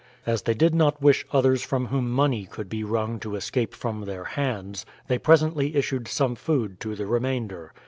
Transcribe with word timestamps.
As 0.25 0.41
they 0.41 0.55
did 0.55 0.73
not 0.73 0.99
wish 0.99 1.27
others 1.31 1.61
from 1.61 1.85
whom 1.85 2.09
money 2.09 2.45
could 2.47 2.67
be 2.67 2.83
wrung 2.83 3.19
to 3.19 3.35
escape 3.35 3.75
from 3.75 4.05
their 4.05 4.23
hands, 4.23 4.83
they 5.05 5.19
presently 5.19 5.75
issued 5.75 6.07
some 6.07 6.33
food 6.33 6.79
to 6.79 6.95
the 6.95 7.05
remainder. 7.05 7.71